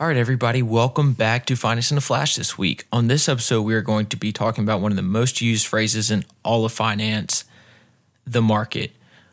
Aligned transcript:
All 0.00 0.08
right, 0.08 0.16
everybody, 0.16 0.60
welcome 0.60 1.12
back 1.12 1.46
to 1.46 1.54
Finance 1.54 1.92
in 1.92 1.96
a 1.96 2.00
Flash 2.00 2.34
this 2.34 2.58
week. 2.58 2.84
On 2.90 3.06
this 3.06 3.28
episode, 3.28 3.62
we 3.62 3.76
are 3.76 3.80
going 3.80 4.06
to 4.06 4.16
be 4.16 4.32
talking 4.32 4.64
about 4.64 4.80
one 4.80 4.90
of 4.90 4.96
the 4.96 5.02
most 5.02 5.40
used 5.40 5.68
phrases 5.68 6.10
in 6.10 6.24
all 6.42 6.64
of 6.64 6.72
finance 6.72 7.44
the 8.26 8.42
market. 8.42 8.90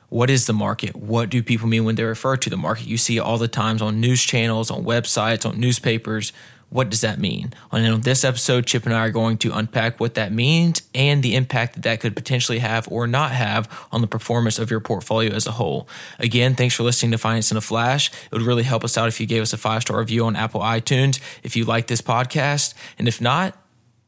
What 0.09 0.29
is 0.29 0.45
the 0.45 0.53
market? 0.53 0.95
What 0.95 1.29
do 1.31 1.41
people 1.41 1.67
mean 1.67 1.83
when 1.83 1.95
they 1.95 2.03
refer 2.03 2.37
to 2.37 2.47
the 2.47 2.57
market? 2.57 2.85
You 2.85 2.97
see 2.97 3.19
all 3.19 3.39
the 3.39 3.47
times 3.47 3.81
on 3.81 3.99
news 3.99 4.21
channels, 4.21 4.69
on 4.69 4.83
websites, 4.83 5.49
on 5.49 5.59
newspapers. 5.59 6.31
What 6.71 6.89
does 6.89 7.01
that 7.01 7.19
mean? 7.19 7.51
On 7.73 7.99
this 7.99 8.23
episode, 8.23 8.65
Chip 8.65 8.85
and 8.85 8.95
I 8.95 9.05
are 9.05 9.11
going 9.11 9.37
to 9.39 9.51
unpack 9.51 9.99
what 9.99 10.13
that 10.13 10.31
means 10.31 10.81
and 10.95 11.21
the 11.21 11.35
impact 11.35 11.73
that 11.73 11.83
that 11.83 11.99
could 11.99 12.15
potentially 12.15 12.59
have 12.59 12.87
or 12.89 13.07
not 13.07 13.31
have 13.31 13.67
on 13.91 13.99
the 13.99 14.07
performance 14.07 14.57
of 14.57 14.71
your 14.71 14.79
portfolio 14.79 15.33
as 15.33 15.45
a 15.45 15.51
whole. 15.51 15.85
Again, 16.17 16.55
thanks 16.55 16.73
for 16.73 16.83
listening 16.83 17.11
to 17.11 17.17
Finance 17.17 17.51
in 17.51 17.57
a 17.57 17.61
Flash. 17.61 18.09
It 18.09 18.31
would 18.31 18.43
really 18.43 18.63
help 18.63 18.85
us 18.85 18.97
out 18.97 19.09
if 19.09 19.19
you 19.19 19.27
gave 19.27 19.41
us 19.41 19.51
a 19.51 19.57
five 19.57 19.81
star 19.81 19.99
review 19.99 20.25
on 20.25 20.37
Apple 20.37 20.61
iTunes 20.61 21.19
if 21.43 21.57
you 21.57 21.65
like 21.65 21.87
this 21.87 22.01
podcast. 22.01 22.73
And 22.97 23.05
if 23.05 23.19
not, 23.19 23.57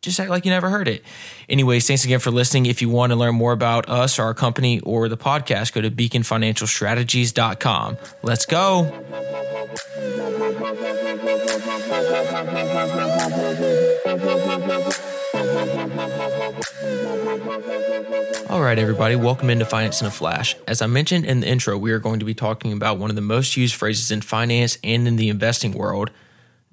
just 0.02 0.18
act 0.22 0.30
like 0.30 0.46
you 0.46 0.52
never 0.52 0.70
heard 0.70 0.88
it. 0.88 1.04
Anyways, 1.50 1.86
thanks 1.86 2.06
again 2.06 2.20
for 2.20 2.32
listening. 2.32 2.66
If 2.66 2.82
you 2.82 2.88
want 2.88 3.12
to 3.12 3.18
learn 3.18 3.36
more 3.36 3.52
about 3.52 3.90
us 3.90 4.18
or 4.18 4.24
our 4.24 4.34
company 4.34 4.80
or 4.82 5.10
the 5.10 5.18
podcast, 5.18 5.74
go 5.74 5.82
to 5.82 5.92
beaconfinancialstrategies.com. 5.92 7.98
Let's 8.22 8.46
go. 8.46 8.90
All 11.14 11.20
right, 18.62 18.80
everybody, 18.80 19.16
welcome 19.16 19.52
into 19.52 19.64
Finance 19.66 20.02
in 20.02 20.08
a 20.08 20.12
Flash. 20.12 20.56
As 20.68 20.82
I 20.82 20.88
mentioned 20.88 21.26
in 21.26 21.42
the 21.42 21.48
intro, 21.48 21.78
we 21.78 21.92
are 21.92 22.00
going 22.00 22.18
to 22.18 22.26
be 22.26 22.34
talking 22.34 22.74
about 22.74 22.98
one 22.98 23.12
of 23.12 23.16
the 23.16 23.22
most 23.22 23.56
used 23.56 23.76
phrases 23.76 24.10
in 24.10 24.22
finance 24.22 24.80
and 24.84 25.08
in 25.08 25.18
the 25.18 25.30
investing 25.30 25.74
world 25.74 26.10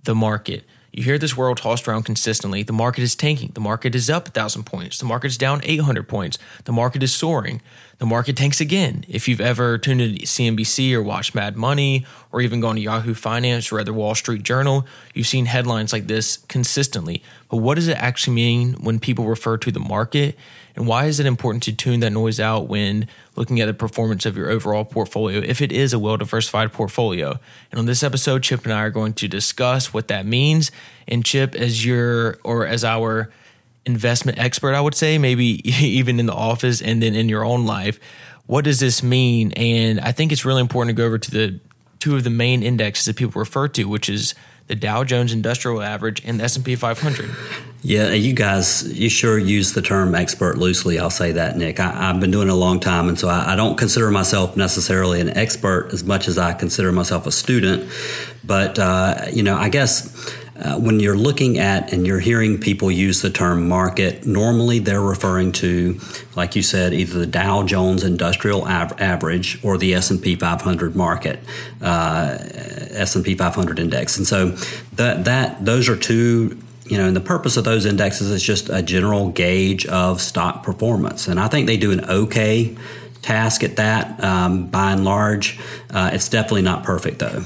the 0.05 0.15
market. 0.15 0.65
You 0.91 1.03
hear 1.03 1.19
this 1.19 1.37
word 1.37 1.59
tossed 1.59 1.87
around 1.87 2.05
consistently. 2.05 2.63
The 2.63 2.73
market 2.73 3.03
is 3.03 3.15
tanking. 3.15 3.51
The 3.53 3.61
market 3.61 3.95
is 3.95 4.09
up 4.09 4.25
1,000 4.25 4.65
points. 4.65 4.99
The 4.99 5.05
market 5.05 5.29
is 5.29 5.37
down 5.39 5.61
800 5.65 6.09
points. 6.09 6.39
The 6.65 6.73
market 6.73 7.03
is 7.03 7.15
soaring. 7.15 7.61
The 8.01 8.07
market 8.07 8.35
tanks 8.35 8.63
again. 8.63 9.05
If 9.09 9.29
you've 9.29 9.43
ever 9.43 9.77
tuned 9.77 10.01
into 10.01 10.25
CNBC 10.25 10.95
or 10.95 11.03
watched 11.03 11.35
Mad 11.35 11.55
Money 11.55 12.07
or 12.33 12.41
even 12.41 12.59
gone 12.59 12.77
to 12.77 12.81
Yahoo 12.81 13.13
Finance 13.13 13.71
or 13.71 13.77
read 13.77 13.87
the 13.87 13.93
Wall 13.93 14.15
Street 14.15 14.43
Journal, 14.43 14.87
you've 15.13 15.27
seen 15.27 15.45
headlines 15.45 15.93
like 15.93 16.07
this 16.07 16.39
consistently. 16.49 17.23
But 17.51 17.59
what 17.59 17.75
does 17.75 17.89
it 17.89 17.99
actually 17.99 18.37
mean 18.37 18.73
when 18.81 19.01
people 19.01 19.27
refer 19.27 19.59
to 19.59 19.71
the 19.71 19.81
market? 19.81 20.35
And 20.75 20.87
why 20.87 21.05
is 21.09 21.21
it 21.21 21.27
important 21.27 21.63
to 21.65 21.75
tune 21.75 22.01
that 22.01 22.13
noise 22.13 22.41
out 22.41 22.69
when 22.69 23.07
looking 23.37 23.61
at 23.61 23.67
the 23.67 23.75
performance 23.75 24.25
of 24.25 24.35
your 24.35 24.49
overall 24.49 24.87
portfolio 24.87 25.41
if 25.41 25.61
it 25.61 25.71
is 25.71 25.93
a 25.93 25.99
well 25.99 26.17
diversified 26.17 26.73
portfolio? 26.73 27.39
And 27.71 27.79
on 27.79 27.85
this 27.85 28.03
episode, 28.03 28.43
Chip 28.43 28.65
and 28.65 28.73
I 28.73 28.81
are 28.81 28.91
going 28.91 29.13
to 29.13 29.29
discuss 29.29 29.93
what 29.93 30.09
that 30.09 30.25
means. 30.25 30.71
And 31.07 31.23
Chip, 31.23 31.55
as 31.55 31.85
your 31.85 32.39
or 32.45 32.67
as 32.67 32.83
our 32.83 33.31
investment 33.87 34.39
expert, 34.39 34.75
I 34.75 34.81
would 34.81 34.95
say, 34.95 35.19
maybe 35.19 35.61
even 35.85 36.21
in 36.21 36.27
the 36.27 36.35
office 36.35 36.81
and 36.81 37.03
then 37.03 37.15
in 37.15 37.29
your 37.29 37.45
own 37.45 37.67
life, 37.67 37.99
what 38.47 38.65
does 38.65 38.81
this 38.81 39.03
mean? 39.03 39.53
And 39.53 40.01
I 40.01 40.13
think 40.13 40.33
it's 40.33 40.45
really 40.45 40.61
important 40.61 40.97
to 40.97 41.01
go 41.01 41.07
over 41.07 41.19
to 41.19 41.31
the 41.31 41.61
two 42.01 42.17
of 42.17 42.25
the 42.25 42.31
main 42.31 42.63
indexes 42.63 43.05
that 43.05 43.17
people 43.17 43.39
refer 43.39 43.69
to, 43.69 43.85
which 43.85 44.09
is 44.09 44.35
the 44.67 44.75
Dow 44.77 45.03
Jones 45.03 45.33
Industrial 45.33 45.83
Average 45.83 46.23
and 46.25 46.39
the 46.39 46.45
S&P 46.45 46.77
500. 46.77 47.29
Yeah, 47.83 48.11
you 48.13 48.33
guys, 48.33 48.85
you 48.97 49.09
sure 49.09 49.37
use 49.37 49.73
the 49.73 49.83
term 49.83 50.15
expert 50.15 50.59
loosely. 50.59 50.99
I'll 50.99 51.11
say 51.11 51.33
that, 51.33 51.57
Nick. 51.57 51.81
I, 51.81 51.91
have 51.91 52.21
been 52.21 52.31
doing 52.31 52.47
it 52.47 52.53
a 52.53 52.57
long 52.57 52.79
time, 52.79 53.09
and 53.09 53.19
so 53.19 53.29
I, 53.29 53.55
I, 53.55 53.57
don't 53.57 53.77
consider 53.77 54.11
myself 54.13 54.57
necessarily 54.57 55.21
an 55.21 55.31
expert 55.31 55.91
as 55.93 56.05
much 56.05 56.29
as 56.29 56.39
I 56.39 56.53
consider 56.53 56.93
myself 56.93 57.27
a 57.27 57.33
student. 57.33 57.91
But 58.45 58.79
uh, 58.79 59.27
you 59.33 59.43
know, 59.43 59.57
I 59.57 59.71
guess 59.71 60.33
uh, 60.61 60.79
when 60.79 61.01
you're 61.01 61.17
looking 61.17 61.59
at 61.59 61.93
and 61.93 62.07
you're 62.07 62.21
hearing 62.21 62.59
people 62.59 62.91
use 62.91 63.23
the 63.23 63.31
term 63.31 63.69
market, 63.69 64.27
normally 64.27 64.79
they're 64.79 65.01
referring 65.01 65.53
to, 65.53 65.99
like 66.37 66.55
you 66.55 66.63
said, 66.63 66.93
either 66.93 67.19
the 67.19 67.27
Dow 67.27 67.63
Jones 67.63 68.05
Industrial 68.05 68.63
Av- 68.67 69.01
Average 69.01 69.65
or 69.65 69.79
the 69.79 69.95
S&P 69.95 70.37
500 70.37 70.95
market, 70.95 71.41
uh, 71.81 72.39
S&P 72.91 73.35
500 73.35 73.79
index. 73.79 74.19
And 74.19 74.27
so 74.27 74.51
that 74.97 75.25
that 75.25 75.65
those 75.65 75.89
are 75.89 75.97
two 75.97 76.61
you 76.87 76.99
know, 76.99 77.07
and 77.07 77.15
the 77.15 77.21
purpose 77.21 77.57
of 77.57 77.63
those 77.63 77.87
indexes 77.87 78.33
is 78.33 78.43
just 78.43 78.69
a 78.69 78.83
general 78.83 79.31
gauge 79.31 79.87
of 79.87 80.21
stock 80.21 80.65
performance. 80.65 81.29
And 81.29 81.39
I 81.39 81.47
think 81.47 81.69
they 81.69 81.77
do 81.77 81.93
an 81.93 82.05
okay 82.05 82.77
task 83.23 83.63
at 83.63 83.77
that 83.77 84.23
um, 84.25 84.67
by 84.67 84.93
and 84.93 85.05
large. 85.05 85.59
Uh, 85.89 86.11
it's 86.13 86.29
definitely 86.29 86.63
not 86.63 86.83
perfect, 86.83 87.21
though. 87.21 87.45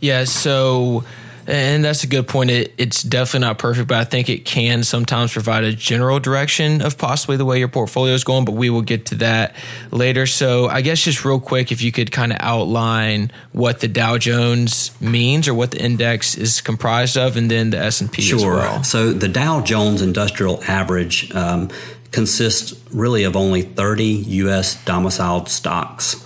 Yeah, 0.00 0.24
so 0.24 1.04
and 1.50 1.84
that's 1.84 2.04
a 2.04 2.06
good 2.06 2.28
point. 2.28 2.50
It, 2.50 2.74
it's 2.78 3.02
definitely 3.02 3.48
not 3.48 3.58
perfect, 3.58 3.88
but 3.88 3.98
I 3.98 4.04
think 4.04 4.28
it 4.28 4.44
can 4.44 4.84
sometimes 4.84 5.32
provide 5.32 5.64
a 5.64 5.72
general 5.72 6.20
direction 6.20 6.80
of 6.80 6.96
possibly 6.96 7.36
the 7.36 7.44
way 7.44 7.58
your 7.58 7.68
portfolio 7.68 8.14
is 8.14 8.24
going. 8.24 8.44
But 8.44 8.52
we 8.52 8.70
will 8.70 8.82
get 8.82 9.06
to 9.06 9.16
that 9.16 9.56
later. 9.90 10.26
So 10.26 10.68
I 10.68 10.80
guess 10.80 11.02
just 11.02 11.24
real 11.24 11.40
quick, 11.40 11.72
if 11.72 11.82
you 11.82 11.90
could 11.90 12.12
kind 12.12 12.32
of 12.32 12.38
outline 12.40 13.32
what 13.52 13.80
the 13.80 13.88
Dow 13.88 14.16
Jones 14.18 14.92
means 15.00 15.48
or 15.48 15.54
what 15.54 15.72
the 15.72 15.82
index 15.82 16.36
is 16.36 16.60
comprised 16.60 17.16
of, 17.16 17.36
and 17.36 17.50
then 17.50 17.70
the 17.70 17.78
S 17.78 18.00
and 18.00 18.12
P 18.12 18.22
sure. 18.22 18.38
as 18.38 18.44
well. 18.44 18.84
So 18.84 19.12
the 19.12 19.28
Dow 19.28 19.60
Jones 19.60 20.02
Industrial 20.02 20.62
Average 20.64 21.34
um, 21.34 21.70
consists 22.12 22.74
really 22.92 23.24
of 23.24 23.36
only 23.36 23.62
30 23.62 24.04
U.S. 24.04 24.82
domiciled 24.84 25.48
stocks, 25.48 26.24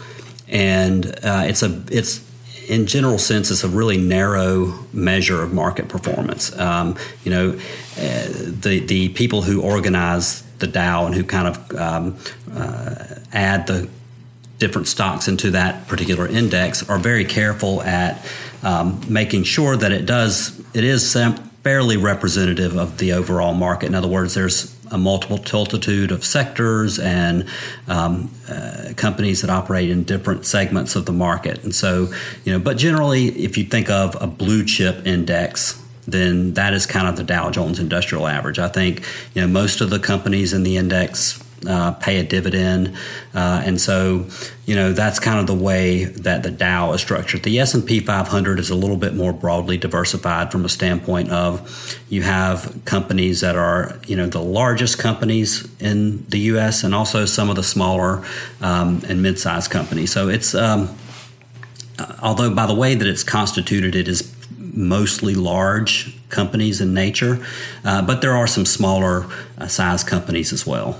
and 0.48 1.06
uh, 1.06 1.44
it's 1.46 1.62
a 1.62 1.82
it's 1.90 2.23
in 2.68 2.86
general 2.86 3.18
sense, 3.18 3.50
it's 3.50 3.64
a 3.64 3.68
really 3.68 3.98
narrow 3.98 4.78
measure 4.92 5.42
of 5.42 5.52
market 5.52 5.88
performance. 5.88 6.56
Um, 6.58 6.96
you 7.24 7.30
know, 7.30 7.50
uh, 7.50 8.28
the 8.60 8.82
the 8.86 9.08
people 9.10 9.42
who 9.42 9.62
organize 9.62 10.42
the 10.58 10.66
Dow 10.66 11.06
and 11.06 11.14
who 11.14 11.24
kind 11.24 11.48
of 11.48 11.76
um, 11.76 12.16
uh, 12.54 13.04
add 13.32 13.66
the 13.66 13.88
different 14.58 14.88
stocks 14.88 15.28
into 15.28 15.50
that 15.50 15.88
particular 15.88 16.26
index 16.28 16.88
are 16.88 16.98
very 16.98 17.24
careful 17.24 17.82
at 17.82 18.24
um, 18.62 19.00
making 19.08 19.42
sure 19.42 19.76
that 19.76 19.92
it 19.92 20.06
does 20.06 20.58
it 20.74 20.84
is 20.84 21.16
fairly 21.62 21.96
representative 21.96 22.76
of 22.76 22.98
the 22.98 23.12
overall 23.12 23.54
market. 23.54 23.86
In 23.86 23.94
other 23.94 24.08
words, 24.08 24.34
there's 24.34 24.73
a 24.94 24.98
multiple 24.98 25.40
multitude 25.52 26.12
of 26.12 26.24
sectors 26.24 26.98
and 26.98 27.46
um, 27.88 28.30
uh, 28.48 28.92
companies 28.96 29.40
that 29.40 29.50
operate 29.50 29.90
in 29.90 30.04
different 30.04 30.46
segments 30.46 30.96
of 30.96 31.04
the 31.04 31.12
market. 31.12 31.62
And 31.64 31.74
so, 31.74 32.12
you 32.44 32.52
know, 32.52 32.58
but 32.58 32.78
generally, 32.78 33.26
if 33.28 33.58
you 33.58 33.64
think 33.64 33.90
of 33.90 34.16
a 34.22 34.26
blue 34.26 34.64
chip 34.64 35.06
index, 35.06 35.82
then 36.06 36.54
that 36.54 36.74
is 36.74 36.86
kind 36.86 37.08
of 37.08 37.16
the 37.16 37.24
Dow 37.24 37.50
Jones 37.50 37.78
Industrial 37.78 38.26
Average. 38.26 38.58
I 38.58 38.68
think, 38.68 39.04
you 39.34 39.42
know, 39.42 39.48
most 39.48 39.80
of 39.80 39.90
the 39.90 39.98
companies 39.98 40.52
in 40.52 40.62
the 40.62 40.76
index 40.76 41.42
uh, 41.66 41.92
pay 41.92 42.18
a 42.18 42.22
dividend, 42.22 42.96
uh, 43.34 43.62
and 43.64 43.80
so 43.80 44.26
you 44.66 44.74
know 44.74 44.92
that's 44.92 45.18
kind 45.18 45.38
of 45.38 45.46
the 45.46 45.54
way 45.54 46.04
that 46.04 46.42
the 46.42 46.50
Dow 46.50 46.92
is 46.92 47.00
structured. 47.00 47.42
The 47.42 47.58
S 47.58 47.74
and 47.74 47.86
P 47.86 48.00
500 48.00 48.58
is 48.58 48.70
a 48.70 48.74
little 48.74 48.96
bit 48.96 49.14
more 49.14 49.32
broadly 49.32 49.76
diversified 49.76 50.50
from 50.50 50.64
a 50.64 50.68
standpoint 50.68 51.30
of 51.30 51.98
you 52.08 52.22
have 52.22 52.80
companies 52.84 53.40
that 53.40 53.56
are 53.56 53.98
you 54.06 54.16
know 54.16 54.26
the 54.26 54.42
largest 54.42 54.98
companies 54.98 55.68
in 55.80 56.24
the 56.28 56.38
U.S. 56.38 56.84
and 56.84 56.94
also 56.94 57.24
some 57.24 57.50
of 57.50 57.56
the 57.56 57.62
smaller 57.62 58.24
um, 58.60 59.02
and 59.08 59.22
mid-sized 59.22 59.70
companies. 59.70 60.12
So 60.12 60.28
it's 60.28 60.54
um, 60.54 60.96
although 62.22 62.54
by 62.54 62.66
the 62.66 62.74
way 62.74 62.94
that 62.94 63.06
it's 63.06 63.24
constituted, 63.24 63.94
it 63.94 64.08
is 64.08 64.34
mostly 64.58 65.34
large 65.34 66.16
companies 66.28 66.80
in 66.80 66.92
nature, 66.94 67.44
uh, 67.84 68.02
but 68.02 68.20
there 68.20 68.36
are 68.36 68.46
some 68.46 68.66
smaller 68.66 69.26
uh, 69.58 69.66
size 69.66 70.02
companies 70.02 70.52
as 70.52 70.66
well. 70.66 70.98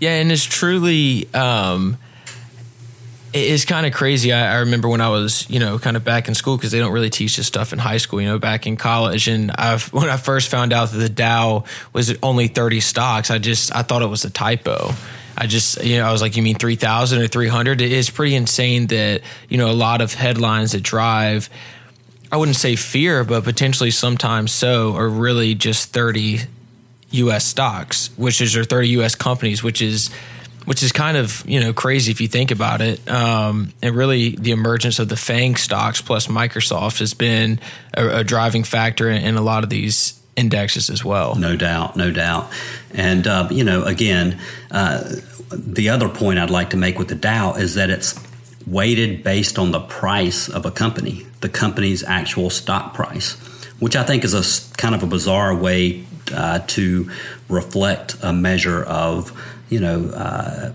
Yeah, 0.00 0.14
and 0.14 0.30
it's 0.30 0.44
truly 0.44 1.32
um, 1.34 1.98
it's 3.34 3.64
kind 3.64 3.84
of 3.84 3.92
crazy. 3.92 4.32
I, 4.32 4.54
I, 4.54 4.58
remember 4.60 4.88
when 4.88 5.00
I 5.00 5.08
was, 5.08 5.48
you 5.50 5.58
know, 5.58 5.78
kind 5.78 5.96
of 5.96 6.04
back 6.04 6.28
in 6.28 6.34
school 6.34 6.56
because 6.56 6.70
they 6.70 6.78
don't 6.78 6.92
really 6.92 7.10
teach 7.10 7.36
this 7.36 7.48
stuff 7.48 7.72
in 7.72 7.80
high 7.80 7.96
school. 7.96 8.20
You 8.20 8.28
know, 8.28 8.38
back 8.38 8.66
in 8.66 8.76
college, 8.76 9.26
and 9.26 9.50
I've, 9.50 9.86
when 9.92 10.08
I 10.08 10.16
first 10.16 10.50
found 10.50 10.72
out 10.72 10.90
that 10.90 10.98
the 10.98 11.08
Dow 11.08 11.64
was 11.92 12.16
only 12.22 12.46
thirty 12.46 12.80
stocks, 12.80 13.30
I 13.30 13.38
just 13.38 13.74
I 13.74 13.82
thought 13.82 14.02
it 14.02 14.06
was 14.06 14.24
a 14.24 14.30
typo. 14.30 14.92
I 15.36 15.48
just, 15.48 15.82
you 15.82 15.98
know, 15.98 16.04
I 16.04 16.12
was 16.12 16.22
like, 16.22 16.36
you 16.36 16.44
mean 16.44 16.54
3,000 16.54 17.20
or 17.20 17.26
300? 17.26 17.80
It 17.80 17.90
is 17.90 18.08
pretty 18.08 18.36
insane 18.36 18.86
that, 18.86 19.22
you 19.48 19.58
know, 19.58 19.68
a 19.68 19.74
lot 19.74 20.00
of 20.00 20.14
headlines 20.14 20.70
that 20.72 20.84
drive, 20.84 21.50
I 22.30 22.36
wouldn't 22.36 22.56
say 22.56 22.76
fear, 22.76 23.24
but 23.24 23.42
potentially 23.42 23.90
sometimes 23.90 24.52
so, 24.52 24.94
are 24.94 25.08
really 25.08 25.56
just 25.56 25.92
30 25.92 26.42
U.S. 27.10 27.44
stocks, 27.44 28.10
which 28.16 28.40
is 28.40 28.56
or 28.56 28.64
30 28.64 28.88
U.S. 28.90 29.14
companies, 29.14 29.62
which 29.62 29.80
is 29.82 30.10
which 30.64 30.82
is 30.82 30.92
kind 30.92 31.16
of 31.16 31.44
you 31.46 31.60
know 31.60 31.72
crazy 31.72 32.10
if 32.10 32.20
you 32.20 32.28
think 32.28 32.50
about 32.50 32.80
it. 32.80 33.06
Um, 33.08 33.72
and 33.82 33.94
really, 33.94 34.30
the 34.30 34.50
emergence 34.50 34.98
of 34.98 35.08
the 35.08 35.16
FANG 35.16 35.56
stocks 35.56 36.00
plus 36.00 36.26
Microsoft 36.26 36.98
has 37.00 37.14
been 37.14 37.60
a, 37.94 38.20
a 38.20 38.24
driving 38.24 38.64
factor 38.64 39.08
in, 39.08 39.22
in, 39.22 39.36
a 39.36 39.42
lot 39.42 39.64
of 39.64 39.70
these 39.70 40.20
indexes 40.36 40.90
as 40.90 41.04
well. 41.04 41.34
No 41.36 41.56
doubt, 41.56 41.96
no 41.96 42.10
doubt. 42.10 42.50
And 42.92 43.26
uh, 43.26 43.48
you 43.50 43.64
know, 43.64 43.84
again, 43.84 44.40
uh, 44.70 45.02
the 45.50 45.90
other 45.90 46.08
point 46.08 46.38
I'd 46.38 46.50
like 46.50 46.70
to 46.70 46.76
make 46.76 46.98
with 46.98 47.08
the 47.08 47.14
Dow 47.14 47.54
is 47.54 47.74
that 47.74 47.90
it's 47.90 48.18
weighted 48.66 49.22
based 49.22 49.58
on 49.58 49.70
the 49.72 49.80
price 49.80 50.48
of 50.48 50.64
a 50.64 50.70
company, 50.70 51.26
the 51.40 51.48
company's 51.48 52.02
actual 52.02 52.48
stock 52.48 52.94
price, 52.94 53.34
which 53.78 53.94
I 53.94 54.04
think 54.04 54.24
is 54.24 54.32
a 54.34 54.76
kind 54.76 54.94
of 54.94 55.02
a 55.02 55.06
bizarre 55.06 55.54
way 55.54 56.04
uh, 56.32 56.60
to 56.68 57.10
reflect 57.48 58.16
a 58.22 58.32
measure 58.32 58.82
of, 58.84 59.32
you 59.68 59.80
know, 59.80 60.10
uh, 60.10 60.72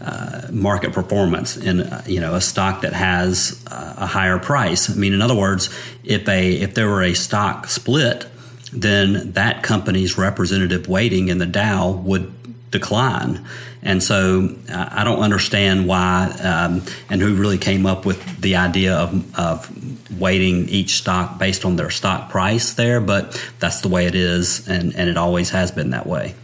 uh, 0.00 0.42
market 0.52 0.92
performance 0.92 1.56
in 1.56 1.80
uh, 1.80 2.02
you 2.06 2.20
know 2.20 2.34
a 2.34 2.40
stock 2.40 2.82
that 2.82 2.92
has 2.92 3.60
a 3.66 4.06
higher 4.06 4.38
price. 4.38 4.88
I 4.88 4.94
mean, 4.94 5.12
in 5.12 5.20
other 5.20 5.34
words, 5.34 5.70
if 6.04 6.28
a 6.28 6.52
if 6.52 6.74
there 6.74 6.88
were 6.88 7.02
a 7.02 7.14
stock 7.14 7.66
split, 7.66 8.26
then 8.72 9.32
that 9.32 9.64
company's 9.64 10.16
representative 10.16 10.88
weighting 10.88 11.28
in 11.28 11.38
the 11.38 11.46
Dow 11.46 11.90
would 11.90 12.32
decline. 12.70 13.44
And 13.82 14.02
so 14.02 14.56
I 14.72 15.04
don't 15.04 15.20
understand 15.20 15.86
why 15.86 16.34
um, 16.42 16.82
and 17.08 17.20
who 17.20 17.36
really 17.36 17.58
came 17.58 17.86
up 17.86 18.04
with 18.04 18.40
the 18.40 18.56
idea 18.56 18.94
of, 18.94 19.38
of 19.38 20.18
weighting 20.18 20.68
each 20.68 20.94
stock 20.94 21.38
based 21.38 21.64
on 21.64 21.76
their 21.76 21.90
stock 21.90 22.30
price 22.30 22.74
there, 22.74 23.00
but 23.00 23.40
that's 23.60 23.80
the 23.80 23.88
way 23.88 24.06
it 24.06 24.14
is, 24.14 24.66
and, 24.68 24.94
and 24.96 25.08
it 25.08 25.16
always 25.16 25.50
has 25.50 25.70
been 25.70 25.90
that 25.90 26.06
way. 26.06 26.34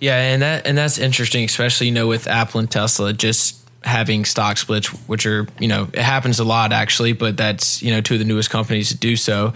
Yeah, 0.00 0.16
and 0.16 0.42
that 0.42 0.66
and 0.66 0.76
that's 0.76 0.98
interesting, 0.98 1.44
especially 1.44 1.86
you 1.86 1.92
know 1.92 2.08
with 2.08 2.26
Apple 2.26 2.58
and 2.58 2.68
Tesla 2.68 3.12
just 3.12 3.60
having 3.84 4.24
stock 4.24 4.56
splits, 4.56 4.88
which 5.06 5.26
are 5.26 5.46
you 5.60 5.68
know 5.68 5.88
it 5.92 6.02
happens 6.02 6.40
a 6.40 6.44
lot 6.44 6.72
actually, 6.72 7.12
but 7.12 7.36
that's 7.36 7.82
you 7.82 7.92
know 7.92 8.00
two 8.00 8.14
of 8.14 8.20
the 8.20 8.26
newest 8.26 8.50
companies 8.50 8.88
to 8.88 8.96
do 8.96 9.14
so. 9.14 9.52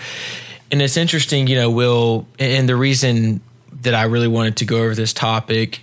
And 0.71 0.81
it's 0.81 0.97
interesting, 0.97 1.49
you 1.49 1.57
know, 1.57 1.71
Will, 1.71 2.27
and 2.39 2.69
the 2.69 2.77
reason 2.77 3.41
that 3.83 3.95
I 3.95 4.05
really 4.05 4.29
wanted 4.29 4.59
to 4.59 4.65
go 4.65 4.79
over 4.79 4.95
this 4.95 5.13
topic 5.13 5.81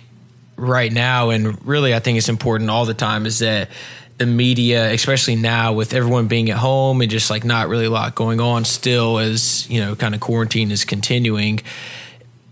right 0.56 0.92
now, 0.92 1.30
and 1.30 1.64
really 1.66 1.94
I 1.94 1.98
think 1.98 2.18
it's 2.18 2.28
important 2.28 2.70
all 2.70 2.84
the 2.84 2.94
time, 2.94 3.26
is 3.26 3.40
that 3.40 3.70
the 4.18 4.26
media, 4.26 4.92
especially 4.92 5.34
now 5.34 5.72
with 5.72 5.92
everyone 5.92 6.28
being 6.28 6.50
at 6.50 6.56
home 6.56 7.00
and 7.00 7.10
just 7.10 7.30
like 7.30 7.44
not 7.44 7.68
really 7.68 7.86
a 7.86 7.90
lot 7.90 8.14
going 8.14 8.40
on 8.40 8.64
still 8.64 9.18
as, 9.18 9.68
you 9.68 9.80
know, 9.80 9.96
kind 9.96 10.14
of 10.14 10.20
quarantine 10.20 10.70
is 10.70 10.84
continuing 10.84 11.60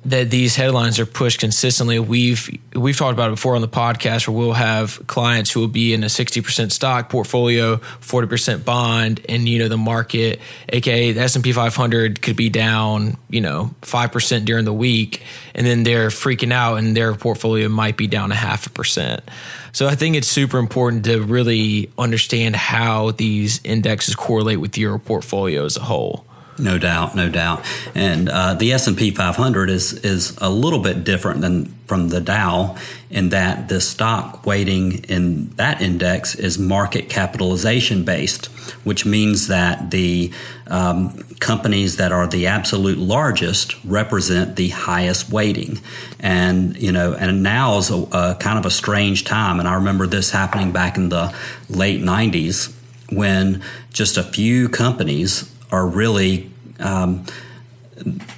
that 0.04 0.30
these 0.30 0.56
headlines 0.56 0.98
are 0.98 1.06
pushed 1.06 1.40
consistently. 1.40 1.98
We've 1.98 2.58
we've 2.74 2.96
talked 2.96 3.12
about 3.12 3.28
it 3.28 3.36
before 3.36 3.54
on 3.54 3.60
the 3.60 3.68
podcast 3.68 4.26
where 4.26 4.36
we'll 4.36 4.52
have 4.52 5.06
clients 5.06 5.52
who 5.52 5.60
will 5.60 5.68
be 5.68 5.94
in 5.94 6.02
a 6.02 6.06
60% 6.06 6.72
stock 6.72 7.08
portfolio, 7.08 7.76
40% 7.76 8.64
bond, 8.64 9.24
and 9.28 9.48
you 9.48 9.60
know 9.60 9.68
the 9.68 9.78
market, 9.78 10.40
aka 10.68 11.12
the 11.12 11.20
S&P 11.20 11.52
500 11.52 12.20
could 12.20 12.36
be 12.36 12.48
down, 12.48 13.16
you 13.30 13.40
know, 13.40 13.74
5% 13.82 14.44
during 14.44 14.64
the 14.64 14.72
week 14.72 15.22
and 15.54 15.66
then 15.66 15.82
they're 15.84 16.08
freaking 16.08 16.52
out 16.52 16.76
and 16.76 16.96
their 16.96 17.14
portfolio 17.14 17.68
might 17.68 17.96
be 17.96 18.06
down 18.06 18.32
a 18.32 18.34
half 18.34 18.66
a 18.66 18.70
percent. 18.70 19.22
So 19.72 19.86
I 19.86 19.94
think 19.94 20.16
it's 20.16 20.28
super 20.28 20.58
important 20.58 21.04
to 21.06 21.22
really 21.22 21.90
understand 21.96 22.56
how 22.56 23.12
these 23.12 23.60
indexes 23.64 24.14
correlate 24.14 24.60
with 24.60 24.76
your 24.76 24.98
portfolio 24.98 25.64
as 25.64 25.76
a 25.76 25.82
whole. 25.82 26.26
No 26.58 26.78
doubt, 26.78 27.16
no 27.16 27.30
doubt. 27.30 27.64
And 27.94 28.28
uh, 28.28 28.54
the 28.54 28.72
S 28.72 28.86
and 28.86 28.96
P 28.96 29.10
500 29.10 29.70
is 29.70 29.94
is 30.04 30.36
a 30.38 30.50
little 30.50 30.80
bit 30.80 31.02
different 31.02 31.40
than 31.40 31.66
from 31.86 32.10
the 32.10 32.20
Dow 32.20 32.76
in 33.10 33.30
that 33.30 33.68
the 33.68 33.80
stock 33.80 34.44
weighting 34.44 35.04
in 35.04 35.48
that 35.56 35.80
index 35.80 36.34
is 36.34 36.58
market 36.58 37.08
capitalization 37.08 38.04
based, 38.04 38.46
which 38.84 39.06
means 39.06 39.48
that 39.48 39.90
the 39.90 40.30
um, 40.66 41.18
companies 41.40 41.96
that 41.96 42.12
are 42.12 42.26
the 42.26 42.46
absolute 42.46 42.98
largest 42.98 43.82
represent 43.84 44.56
the 44.56 44.68
highest 44.68 45.30
weighting. 45.30 45.78
And 46.20 46.76
you 46.76 46.92
know, 46.92 47.14
and 47.14 47.42
now 47.42 47.78
is 47.78 47.90
a, 47.90 47.96
a 48.12 48.36
kind 48.38 48.58
of 48.58 48.66
a 48.66 48.70
strange 48.70 49.24
time. 49.24 49.58
And 49.58 49.66
I 49.66 49.74
remember 49.74 50.06
this 50.06 50.30
happening 50.30 50.70
back 50.70 50.98
in 50.98 51.08
the 51.08 51.34
late 51.70 52.02
90s 52.02 52.74
when 53.10 53.62
just 53.90 54.18
a 54.18 54.22
few 54.22 54.68
companies 54.68 55.48
are 55.72 55.86
really 55.86 56.50
um, 56.78 57.24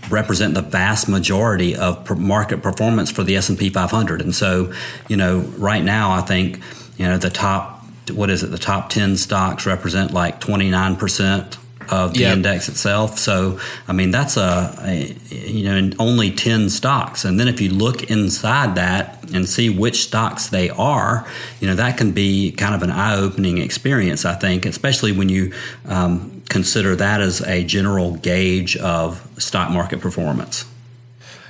represent 0.09 0.55
the 0.55 0.63
vast 0.63 1.09
majority 1.09 1.77
of 1.77 2.19
market 2.19 2.63
performance 2.63 3.11
for 3.11 3.23
the 3.23 3.37
S&P 3.37 3.69
500 3.71 4.21
and 4.21 4.35
so 4.35 4.73
you 5.09 5.17
know 5.17 5.41
right 5.59 5.83
now 5.83 6.13
I 6.13 6.21
think 6.21 6.61
you 6.97 7.07
know 7.07 7.19
the 7.19 7.31
top 7.31 7.75
what 8.13 8.31
is 8.31 8.43
it? 8.43 8.49
The 8.49 8.59
top 8.59 8.91
10 8.91 9.17
stocks 9.17 9.67
represent 9.67 10.13
like 10.13 10.41
29% 10.41 11.57
of 11.91 12.15
the 12.15 12.21
yep. 12.21 12.37
index 12.37 12.69
itself. 12.69 13.19
So, 13.19 13.59
I 13.89 13.93
mean, 13.93 14.11
that's 14.11 14.37
a, 14.37 14.77
a, 14.83 15.17
you 15.31 15.65
know 15.65 15.91
only 15.99 16.31
ten 16.31 16.71
stocks, 16.71 17.25
and 17.25 17.39
then 17.39 17.49
if 17.49 17.61
you 17.61 17.71
look 17.71 18.11
inside 18.11 18.75
that 18.77 19.31
and 19.33 19.49
see 19.49 19.71
which 19.71 20.05
stocks 20.05 20.49
they 20.49 20.71
are, 20.71 21.27
you 21.61 21.69
know 21.69 21.75
that 21.75 21.97
can 21.97 22.13
be 22.13 22.53
kind 22.53 22.75
of 22.75 22.83
an 22.83 22.91
eye-opening 22.91 23.59
experience. 23.59 24.25
I 24.25 24.35
think, 24.35 24.67
especially 24.67 25.13
when 25.13 25.29
you 25.29 25.53
um, 25.87 26.43
consider 26.49 26.97
that 26.97 27.21
as 27.21 27.41
a 27.43 27.65
general 27.65 28.17
gauge 28.17 28.77
of 28.77 29.27
stock 29.39 29.71
market 29.71 30.01
performance. 30.01 30.65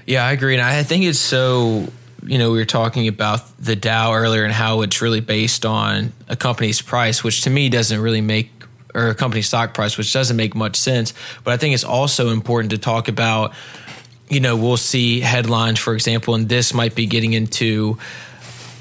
Yeah, 0.06 0.26
I 0.26 0.32
agree, 0.32 0.54
and 0.54 0.62
I 0.62 0.82
think 0.82 1.04
it's 1.04 1.18
so 1.18 1.88
you 2.26 2.38
know, 2.38 2.50
we 2.50 2.58
were 2.58 2.64
talking 2.64 3.06
about 3.06 3.56
the 3.58 3.76
Dow 3.76 4.14
earlier 4.14 4.44
and 4.44 4.52
how 4.52 4.80
it's 4.82 5.02
really 5.02 5.20
based 5.20 5.66
on 5.66 6.12
a 6.28 6.36
company's 6.36 6.80
price, 6.80 7.22
which 7.22 7.42
to 7.42 7.50
me 7.50 7.68
doesn't 7.68 8.00
really 8.00 8.22
make 8.22 8.53
or 8.94 9.08
a 9.08 9.14
company 9.14 9.42
stock 9.42 9.74
price, 9.74 9.98
which 9.98 10.12
doesn't 10.12 10.36
make 10.36 10.54
much 10.54 10.76
sense. 10.76 11.12
But 11.42 11.54
I 11.54 11.56
think 11.56 11.74
it's 11.74 11.84
also 11.84 12.30
important 12.30 12.70
to 12.70 12.78
talk 12.78 13.08
about, 13.08 13.52
you 14.28 14.40
know, 14.40 14.56
we'll 14.56 14.76
see 14.76 15.20
headlines, 15.20 15.78
for 15.78 15.94
example, 15.94 16.34
and 16.34 16.48
this 16.48 16.72
might 16.72 16.94
be 16.94 17.06
getting 17.06 17.32
into, 17.32 17.98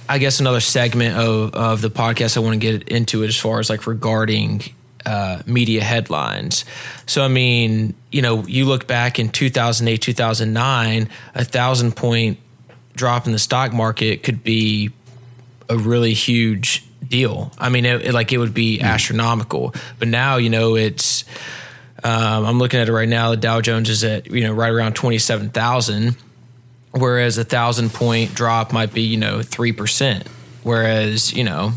I 0.08 0.20
guess, 0.20 0.40
another 0.40 0.60
segment 0.60 1.18
of, 1.18 1.54
of 1.54 1.82
the 1.82 1.90
podcast 1.90 2.38
I 2.38 2.42
want 2.42 2.54
to 2.54 2.60
get 2.60 2.90
into 2.90 3.24
it 3.24 3.28
as 3.28 3.38
far 3.38 3.60
as 3.60 3.70
like 3.70 3.88
regarding 3.88 4.62
uh, 5.06 5.42
media 5.46 5.84
headlines. 5.84 6.64
So, 7.08 7.24
I 7.24 7.28
mean, 7.28 7.94
you 8.12 8.22
know, 8.22 8.46
you 8.48 8.66
look 8.66 8.88
back 8.88 9.20
in 9.20 9.30
2008, 9.30 10.02
2009, 10.02 11.10
a 11.36 11.44
thousand 11.44 11.96
point 11.96 12.38
drop 12.96 13.26
in 13.26 13.32
the 13.32 13.40
stock 13.40 13.74
market 13.74 14.24
could 14.24 14.44
be 14.44 14.92
a 15.70 15.78
really 15.78 16.14
huge 16.14 16.86
deal. 17.08 17.52
I 17.58 17.70
mean, 17.70 17.86
it, 17.86 18.08
it, 18.08 18.14
like 18.14 18.32
it 18.32 18.38
would 18.38 18.54
be 18.54 18.80
mm. 18.80 18.84
astronomical. 18.84 19.74
But 20.00 20.08
now, 20.08 20.38
you 20.38 20.50
know, 20.50 20.76
it's 20.76 21.26
um, 22.04 22.46
I'm 22.46 22.60
looking 22.60 22.80
at 22.80 22.90
it 22.90 22.94
right 22.94 23.08
now. 23.10 23.32
The 23.32 23.38
Dow 23.38 23.62
Jones 23.62 23.90
is 23.90 24.04
at 24.04 24.28
you 24.28 24.42
know 24.42 24.54
right 24.54 24.72
around 24.72 24.96
twenty 24.96 25.20
seven 25.20 25.50
thousand, 25.50 26.18
whereas 26.92 27.38
a 27.38 27.44
thousand 27.44 27.94
point 27.94 28.34
drop 28.36 28.74
might 28.74 28.94
be 28.94 29.04
you 29.04 29.18
know 29.18 29.42
three 29.42 29.72
percent. 29.72 30.28
Whereas 30.64 31.34
you 31.34 31.44
know 31.44 31.74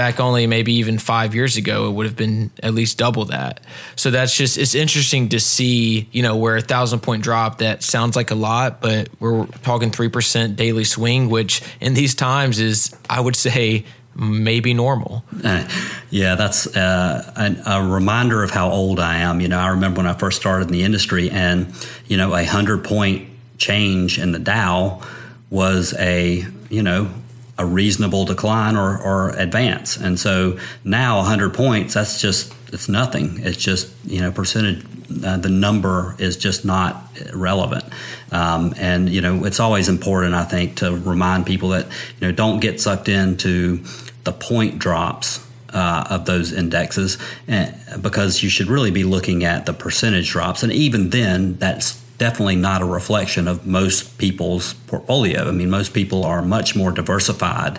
back 0.00 0.18
only 0.18 0.46
maybe 0.46 0.72
even 0.76 0.98
five 0.98 1.34
years 1.34 1.58
ago, 1.58 1.86
it 1.86 1.92
would 1.92 2.06
have 2.06 2.16
been 2.16 2.50
at 2.62 2.72
least 2.72 2.96
double 2.96 3.26
that. 3.26 3.60
So 3.96 4.10
that's 4.10 4.34
just 4.34 4.56
it's 4.56 4.74
interesting 4.74 5.28
to 5.28 5.38
see, 5.38 6.08
you 6.10 6.22
know, 6.22 6.36
where 6.36 6.56
a 6.56 6.62
thousand 6.62 7.00
point 7.00 7.22
drop 7.22 7.58
that 7.58 7.82
sounds 7.82 8.16
like 8.16 8.30
a 8.30 8.34
lot, 8.34 8.80
but 8.80 9.10
we're 9.20 9.44
talking 9.62 9.90
three 9.90 10.08
percent 10.08 10.56
daily 10.56 10.84
swing, 10.84 11.28
which 11.28 11.60
in 11.80 11.92
these 11.92 12.14
times 12.14 12.60
is 12.60 12.96
I 13.10 13.20
would 13.20 13.36
say 13.36 13.84
maybe 14.20 14.74
normal. 14.74 15.24
Uh, 15.42 15.66
yeah, 16.10 16.34
that's 16.34 16.66
uh, 16.76 17.32
a, 17.66 17.70
a, 17.70 17.82
reminder 17.82 18.42
of 18.42 18.50
how 18.50 18.70
old 18.70 19.00
I 19.00 19.18
am. 19.18 19.40
You 19.40 19.48
know, 19.48 19.58
I 19.58 19.68
remember 19.68 19.98
when 19.98 20.06
I 20.06 20.12
first 20.12 20.40
started 20.40 20.66
in 20.66 20.72
the 20.72 20.82
industry, 20.82 21.30
and 21.30 21.72
you 22.06 22.16
know, 22.16 22.34
a 22.34 22.44
hundred 22.44 22.84
point 22.84 23.28
change 23.58 24.18
in 24.18 24.32
the 24.32 24.38
Dow 24.38 25.00
was 25.48 25.94
a 25.98 26.44
you 26.68 26.82
know 26.82 27.10
a 27.58 27.66
reasonable 27.66 28.24
decline 28.24 28.74
or, 28.74 28.98
or 28.98 29.30
advance. 29.30 29.98
And 29.98 30.18
so 30.18 30.58
now 30.82 31.18
100 31.18 31.52
points, 31.52 31.92
that's 31.92 32.18
just 32.18 32.54
it's 32.72 32.88
nothing. 32.88 33.40
It's 33.40 33.62
just 33.62 33.92
you 34.04 34.20
know 34.20 34.30
percentage. 34.30 34.84
Uh, 35.24 35.36
the 35.36 35.48
number 35.48 36.14
is 36.18 36.36
just 36.36 36.64
not 36.64 37.02
relevant. 37.34 37.84
Um, 38.32 38.74
and 38.78 39.08
you 39.08 39.20
know 39.20 39.44
it's 39.44 39.60
always 39.60 39.88
important, 39.88 40.34
I 40.34 40.44
think, 40.44 40.76
to 40.76 40.96
remind 40.96 41.46
people 41.46 41.70
that 41.70 41.86
you 41.86 42.26
know 42.26 42.32
don't 42.32 42.60
get 42.60 42.80
sucked 42.80 43.08
into 43.08 43.84
the 44.24 44.32
point 44.32 44.78
drops 44.78 45.46
uh, 45.72 46.06
of 46.10 46.24
those 46.26 46.52
indexes 46.52 47.18
and, 47.46 47.74
because 48.02 48.42
you 48.42 48.48
should 48.48 48.68
really 48.68 48.90
be 48.90 49.04
looking 49.04 49.44
at 49.44 49.66
the 49.66 49.72
percentage 49.72 50.30
drops. 50.30 50.62
And 50.62 50.72
even 50.72 51.10
then, 51.10 51.56
that's 51.56 52.00
definitely 52.18 52.56
not 52.56 52.82
a 52.82 52.84
reflection 52.84 53.48
of 53.48 53.66
most 53.66 54.18
people's 54.18 54.74
portfolio. 54.74 55.48
I 55.48 55.52
mean, 55.52 55.70
most 55.70 55.94
people 55.94 56.24
are 56.24 56.42
much 56.42 56.76
more 56.76 56.92
diversified 56.92 57.78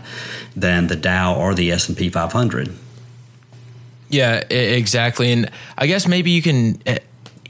than 0.55 0.87
the 0.87 0.95
Dow 0.95 1.35
or 1.35 1.53
the 1.53 1.71
S&P 1.71 2.09
500. 2.09 2.75
Yeah, 4.09 4.37
exactly. 4.49 5.31
And 5.31 5.49
I 5.77 5.87
guess 5.87 6.07
maybe 6.07 6.31
you 6.31 6.41
can 6.41 6.81
eh, 6.85 6.99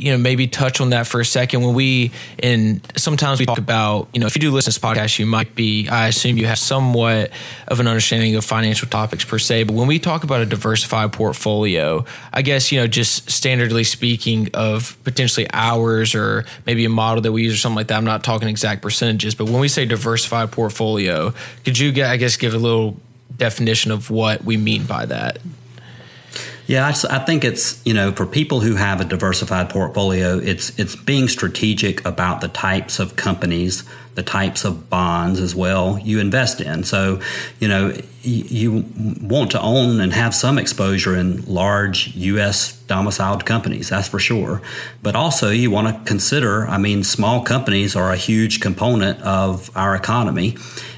you 0.02 0.12
know 0.12 0.18
maybe 0.18 0.48
touch 0.48 0.82
on 0.82 0.90
that 0.90 1.08
for 1.08 1.20
a 1.20 1.26
second. 1.26 1.62
When 1.62 1.76
we 1.76 2.12
and 2.42 2.82
sometimes 2.96 3.40
we 3.40 3.46
talk 3.46 3.58
about 3.58 4.08
you 4.14 4.20
know 4.20 4.28
if 4.28 4.36
you 4.36 4.42
do 4.42 4.52
listen 4.52 4.72
to 4.72 4.80
this 4.80 4.90
podcast 4.90 5.20
you 5.20 5.26
might 5.26 5.56
be 5.56 5.88
i 5.90 6.08
assume 6.08 6.38
you 6.38 6.46
have 6.46 6.58
somewhat 6.58 7.32
of 7.68 7.80
an 7.80 7.88
understanding 7.88 8.36
of 8.36 8.44
financial 8.44 8.88
topics 8.88 9.24
per 9.24 9.40
se 9.40 9.64
but 9.64 9.76
when 9.76 9.88
we 9.88 10.00
talk 10.00 10.24
about 10.24 10.42
a 10.42 10.46
diversified 10.46 11.14
portfolio 11.14 12.04
i 12.34 12.42
guess 12.42 12.72
you 12.72 12.80
know 12.80 12.88
just 12.88 13.28
standardly 13.28 13.86
speaking 13.86 14.50
of 14.54 14.98
potentially 15.04 15.48
hours 15.54 16.16
or 16.16 16.46
maybe 16.66 16.86
a 16.86 16.90
model 16.90 17.22
that 17.22 17.32
we 17.32 17.44
use 17.44 17.54
or 17.54 17.58
something 17.58 17.78
like 17.78 17.88
that 17.88 17.98
i'm 17.98 18.06
not 18.06 18.24
talking 18.24 18.48
exact 18.48 18.82
percentages 18.82 19.36
but 19.36 19.46
when 19.46 19.60
we 19.60 19.68
say 19.68 19.86
diversified 19.86 20.52
portfolio 20.52 21.34
could 21.64 21.78
you 21.78 21.90
i 22.04 22.18
guess 22.18 22.38
give 22.38 22.54
a 22.54 22.60
little 22.60 22.98
definition 23.36 23.92
of 23.92 24.10
what 24.10 24.44
we 24.44 24.58
mean 24.58 24.84
by 24.86 25.06
that 25.06 25.38
Yeah, 26.72 26.86
I, 26.86 27.18
I, 27.18 27.20
think 27.20 27.44
it's 27.44 27.86
you 27.86 27.94
know 27.94 28.14
for 28.14 28.26
people 28.26 28.62
who 28.62 28.76
have 28.76 29.02
a 29.02 29.04
diversified 29.04 29.70
portfolio, 29.70 30.38
it's 30.38 30.80
it's 30.80 30.96
being 30.96 31.28
strategic 31.28 32.06
about 32.06 32.40
the 32.40 32.48
types 32.48 32.98
of 32.98 33.18
companies, 33.18 33.84
the 34.16 34.24
types 34.24 34.64
of 34.64 34.90
bonds 34.90 35.42
as 35.42 35.54
well 35.54 36.00
you 36.00 36.22
invest 36.22 36.62
in. 36.62 36.86
So, 36.86 37.20
you 37.60 37.68
know, 37.68 37.94
you, 38.22 38.44
you 38.46 38.86
want 39.22 39.52
to 39.52 39.60
own 39.60 40.00
and 40.00 40.14
have 40.14 40.34
some 40.34 40.58
exposure 40.58 41.14
in 41.14 41.44
large 41.46 42.16
U.S. 42.16 42.78
domiciled 42.84 43.46
companies, 43.46 43.90
that's 43.90 44.08
for 44.08 44.20
sure. 44.20 44.62
But 45.04 45.14
also, 45.14 45.50
you 45.50 45.72
want 45.72 45.90
to 45.90 46.02
consider. 46.06 46.66
I 46.68 46.78
mean, 46.78 47.04
small 47.04 47.44
companies 47.44 47.98
are 47.98 48.14
a 48.14 48.18
huge 48.18 48.62
component 48.62 49.20
of 49.24 49.76
our 49.76 49.94
economy 49.94 50.56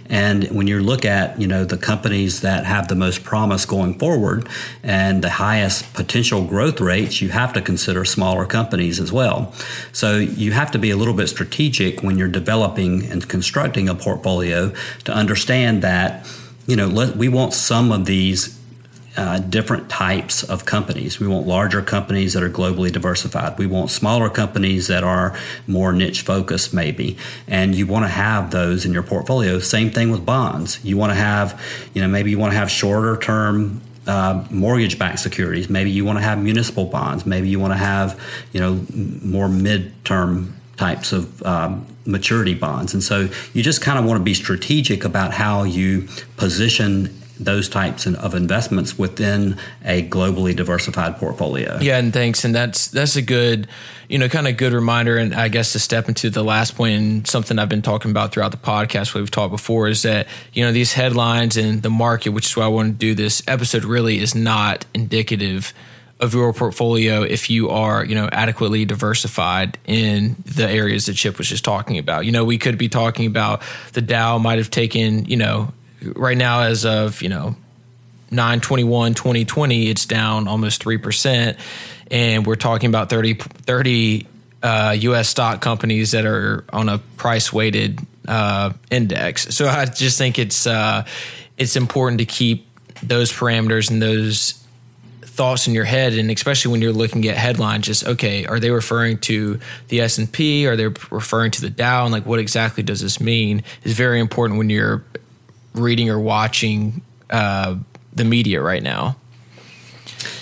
and 0.09 0.45
when 0.51 0.67
you 0.67 0.79
look 0.81 1.05
at 1.05 1.39
you 1.39 1.47
know 1.47 1.63
the 1.65 1.77
companies 1.77 2.41
that 2.41 2.65
have 2.65 2.87
the 2.87 2.95
most 2.95 3.23
promise 3.23 3.65
going 3.65 3.97
forward 3.97 4.47
and 4.83 5.23
the 5.23 5.29
highest 5.29 5.93
potential 5.93 6.43
growth 6.45 6.81
rates, 6.81 7.21
you 7.21 7.29
have 7.29 7.53
to 7.53 7.61
consider 7.61 8.05
smaller 8.05 8.45
companies 8.45 8.99
as 8.99 9.11
well. 9.11 9.53
So 9.91 10.17
you 10.17 10.51
have 10.51 10.71
to 10.71 10.79
be 10.79 10.91
a 10.91 10.97
little 10.97 11.13
bit 11.13 11.27
strategic 11.27 12.03
when 12.03 12.17
you're 12.17 12.27
developing 12.27 13.05
and 13.05 13.27
constructing 13.27 13.89
a 13.89 13.95
portfolio 13.95 14.73
to 15.05 15.13
understand 15.13 15.81
that 15.83 16.27
you 16.67 16.75
know 16.75 16.87
let, 16.87 17.15
we 17.15 17.29
want 17.29 17.53
some 17.53 17.91
of 17.91 18.05
these 18.05 18.59
uh, 19.15 19.39
different 19.39 19.89
types 19.89 20.43
of 20.43 20.65
companies. 20.65 21.19
We 21.19 21.27
want 21.27 21.45
larger 21.45 21.81
companies 21.81 22.33
that 22.33 22.41
are 22.41 22.49
globally 22.49 22.91
diversified. 22.91 23.57
We 23.59 23.67
want 23.67 23.91
smaller 23.91 24.29
companies 24.29 24.87
that 24.87 25.03
are 25.03 25.37
more 25.67 25.93
niche 25.93 26.21
focused, 26.21 26.73
maybe. 26.73 27.17
And 27.47 27.75
you 27.75 27.85
want 27.85 28.05
to 28.05 28.09
have 28.09 28.51
those 28.51 28.85
in 28.85 28.93
your 28.93 29.03
portfolio. 29.03 29.59
Same 29.59 29.91
thing 29.91 30.09
with 30.09 30.25
bonds. 30.25 30.83
You 30.83 30.97
want 30.97 31.11
to 31.11 31.15
have, 31.15 31.61
you 31.93 32.01
know, 32.01 32.07
maybe 32.07 32.31
you 32.31 32.39
want 32.39 32.53
to 32.53 32.57
have 32.57 32.71
shorter 32.71 33.17
term 33.17 33.81
uh, 34.07 34.45
mortgage-backed 34.49 35.19
securities. 35.19 35.69
Maybe 35.69 35.91
you 35.91 36.03
want 36.05 36.17
to 36.17 36.23
have 36.23 36.41
municipal 36.41 36.85
bonds. 36.85 37.25
Maybe 37.25 37.49
you 37.49 37.59
want 37.59 37.73
to 37.73 37.77
have, 37.77 38.19
you 38.51 38.59
know, 38.59 38.85
more 39.23 39.47
mid-term 39.47 40.55
types 40.75 41.13
of 41.13 41.41
um, 41.43 41.85
maturity 42.05 42.55
bonds. 42.55 42.93
And 42.93 43.03
so 43.03 43.29
you 43.53 43.63
just 43.63 43.81
kind 43.81 43.99
of 43.99 44.05
want 44.05 44.19
to 44.19 44.23
be 44.23 44.33
strategic 44.33 45.05
about 45.05 45.33
how 45.33 45.63
you 45.63 46.07
position 46.35 47.17
those 47.39 47.67
types 47.67 48.05
of 48.05 48.35
investments 48.35 48.97
within 48.97 49.57
a 49.83 50.07
globally 50.07 50.55
diversified 50.55 51.17
portfolio. 51.17 51.77
Yeah, 51.81 51.97
and 51.97 52.13
thanks. 52.13 52.45
And 52.45 52.53
that's 52.53 52.87
that's 52.87 53.15
a 53.15 53.21
good, 53.21 53.67
you 54.07 54.17
know, 54.19 54.29
kind 54.29 54.47
of 54.47 54.57
good 54.57 54.73
reminder. 54.73 55.17
And 55.17 55.33
I 55.33 55.47
guess 55.47 55.73
to 55.73 55.79
step 55.79 56.07
into 56.07 56.29
the 56.29 56.43
last 56.43 56.75
point 56.75 56.93
and 56.93 57.27
something 57.27 57.57
I've 57.57 57.69
been 57.69 57.81
talking 57.81 58.11
about 58.11 58.33
throughout 58.33 58.51
the 58.51 58.57
podcast, 58.57 59.13
we've 59.13 59.31
talked 59.31 59.51
before, 59.51 59.87
is 59.87 60.03
that 60.03 60.27
you 60.53 60.63
know 60.63 60.71
these 60.71 60.93
headlines 60.93 61.57
and 61.57 61.81
the 61.81 61.89
market, 61.89 62.29
which 62.29 62.45
is 62.45 62.55
why 62.55 62.65
I 62.65 62.67
want 62.67 62.93
to 62.93 62.97
do 62.97 63.15
this 63.15 63.41
episode, 63.47 63.83
really 63.83 64.19
is 64.19 64.35
not 64.35 64.85
indicative 64.93 65.73
of 66.19 66.33
your 66.33 66.53
portfolio 66.53 67.23
if 67.23 67.49
you 67.49 67.69
are 67.69 68.05
you 68.05 68.15
know 68.15 68.29
adequately 68.31 68.85
diversified 68.85 69.77
in 69.85 70.35
the 70.45 70.69
areas 70.69 71.07
that 71.07 71.13
chip 71.15 71.37
was 71.37 71.47
just 71.47 71.65
talking 71.65 71.97
about 71.97 72.23
you 72.25 72.31
know 72.31 72.45
we 72.45 72.57
could 72.57 72.77
be 72.77 72.87
talking 72.87 73.25
about 73.25 73.61
the 73.91 74.01
dow 74.01 74.37
might 74.37 74.57
have 74.57 74.69
taken 74.69 75.25
you 75.25 75.35
know 75.35 75.73
right 76.15 76.37
now 76.37 76.61
as 76.61 76.85
of 76.85 77.21
you 77.21 77.29
know 77.29 77.55
921 78.31 79.13
2020 79.13 79.89
it's 79.89 80.05
down 80.05 80.47
almost 80.47 80.83
3% 80.83 81.57
and 82.11 82.45
we're 82.45 82.55
talking 82.55 82.89
about 82.89 83.09
30 83.09 83.35
30 83.35 84.27
uh, 84.63 84.95
us 84.97 85.27
stock 85.27 85.61
companies 85.61 86.11
that 86.11 86.25
are 86.25 86.63
on 86.71 86.87
a 86.87 86.97
price 87.17 87.51
weighted 87.51 87.99
uh, 88.27 88.71
index. 88.89 89.55
So 89.55 89.67
i 89.67 89.85
just 89.85 90.17
think 90.17 90.39
it's 90.39 90.65
uh, 90.65 91.05
it's 91.57 91.75
important 91.75 92.19
to 92.19 92.25
keep 92.25 92.67
those 93.01 93.31
parameters 93.31 93.91
and 93.91 94.01
those 94.01 94.59
thoughts 95.21 95.67
in 95.67 95.73
your 95.73 95.83
head. 95.83 96.13
And 96.13 96.29
especially 96.31 96.71
when 96.71 96.81
you're 96.81 96.93
looking 96.93 97.27
at 97.27 97.35
headlines 97.35 97.85
just 97.85 98.05
okay 98.05 98.45
are 98.45 98.59
they 98.59 98.71
referring 98.71 99.17
to 99.19 99.59
the 99.89 100.01
s&p 100.01 100.67
are 100.67 100.75
they 100.75 100.87
referring 100.87 101.51
to 101.51 101.61
the 101.61 101.69
dow? 101.69 102.05
And 102.05 102.13
like 102.13 102.25
what 102.25 102.39
exactly 102.39 102.83
does 102.83 103.01
this 103.01 103.19
mean? 103.19 103.63
Is 103.83 103.93
very 103.93 104.19
important 104.19 104.57
when 104.57 104.69
you're 104.69 105.03
reading 105.73 106.09
or 106.09 106.19
watching 106.19 107.01
uh, 107.29 107.75
the 108.13 108.23
media 108.23 108.61
right 108.61 108.83
now. 108.83 109.15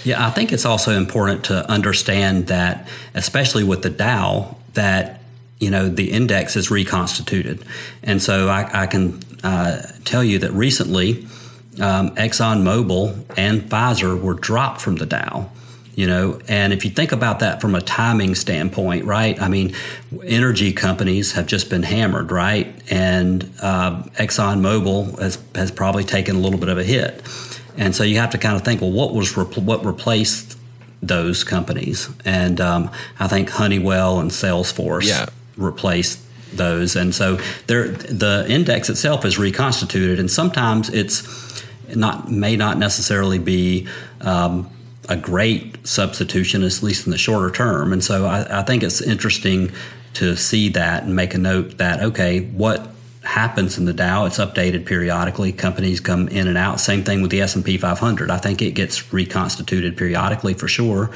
Yeah, 0.04 0.26
I 0.26 0.32
think 0.32 0.52
it's 0.52 0.66
also 0.66 0.92
important 0.92 1.46
to 1.46 1.70
understand 1.70 2.48
that, 2.48 2.88
especially 3.14 3.64
with 3.64 3.84
the 3.84 3.90
Dow, 3.90 4.58
that 4.74 5.22
you 5.60 5.70
know 5.70 5.90
the 5.90 6.12
index 6.12 6.56
is 6.56 6.72
reconstituted, 6.72 7.64
and 8.04 8.22
so 8.22 8.50
I, 8.50 8.84
I 8.84 8.88
can 8.88 9.20
uh, 9.44 9.82
tell 10.06 10.24
you 10.24 10.40
that 10.40 10.52
recently, 10.52 11.28
um, 11.80 12.16
ExxonMobil 12.16 13.26
and 13.38 13.62
Pfizer 13.62 14.20
were 14.20 14.34
dropped 14.34 14.82
from 14.82 14.96
the 14.96 15.06
Dow 15.06 15.50
you 15.96 16.08
know? 16.08 16.40
And 16.48 16.74
if 16.74 16.86
you 16.86 16.92
think 16.92 17.12
about 17.12 17.40
that 17.40 17.62
from 17.62 17.76
a 17.76 17.82
timing 17.82 18.36
standpoint 18.36 19.06
right? 19.06 19.42
I 19.42 19.48
mean 19.48 19.74
energy 20.24 20.74
companies 20.74 21.34
have 21.34 21.48
just 21.48 21.70
been 21.70 21.84
hammered 21.84 22.32
right? 22.32 22.74
And 22.92 23.52
uh, 23.62 24.04
exxonmobil 24.18 25.20
has, 25.20 25.38
has 25.56 25.72
probably 25.72 26.04
taken 26.04 26.36
a 26.36 26.40
little 26.40 26.60
bit 26.60 26.70
of 26.70 26.78
a 26.78 26.84
hit. 26.84 27.22
And 27.78 27.96
so 27.96 28.04
you 28.04 28.18
have 28.18 28.32
to 28.32 28.38
kind 28.38 28.56
of 28.56 28.64
think 28.64 28.82
well 28.82 28.92
what 28.92 29.14
was 29.14 29.36
what 29.36 29.86
replaced 29.86 30.58
those 31.02 31.44
companies? 31.44 32.10
And 32.26 32.62
um, 32.62 32.92
i 33.20 33.28
think 33.28 33.50
honeywell 33.50 34.20
and 34.20 34.32
salesforce 34.32 35.08
yeah. 35.08 35.28
replaced 35.58 36.20
those. 36.54 36.96
And 36.96 37.14
so 37.14 37.38
the 37.68 38.46
index 38.48 38.90
itself 38.90 39.26
is 39.26 39.38
reconstituted 39.38 40.20
and 40.20 40.30
sometimes 40.30 40.90
it's 40.90 41.24
not 41.96 42.32
may 42.32 42.56
not 42.56 42.78
necessarily 42.78 43.40
be 43.40 43.88
um, 44.22 44.70
a 45.12 45.18
great 45.18 45.86
substitution, 45.86 46.63
at 46.63 46.82
least 46.82 47.06
in 47.06 47.12
the 47.12 47.18
shorter 47.18 47.51
term. 47.51 47.91
And 47.91 48.01
so 48.01 48.25
I, 48.25 48.62
I 48.62 48.63
think 48.63 48.82
it's 48.82 49.01
interesting 49.01 49.72
to 50.13 50.38
see 50.38 50.70
that 50.70 51.03
and 51.03 51.15
make 51.15 51.34
a 51.34 51.38
note 51.38 51.77
that 51.77 52.01
okay, 52.01 52.41
what 52.46 52.88
happens 53.32 53.78
in 53.78 53.86
the 53.86 53.94
Dow. 53.94 54.26
It's 54.26 54.40
updated 54.40 54.86
periodically. 54.86 55.54
Companies 55.54 56.02
come 56.02 56.28
in 56.28 56.50
and 56.50 56.58
out. 56.58 56.82
Same 56.82 57.02
thing 57.02 57.22
with 57.22 57.32
the 57.32 57.40
S 57.40 57.56
and 57.56 57.64
P 57.64 57.78
500. 57.78 58.30
I 58.30 58.38
think 58.38 58.62
it 58.62 58.72
gets 58.72 59.14
reconstituted 59.14 59.96
periodically 59.96 60.54
for 60.54 60.68
sure, 60.68 61.12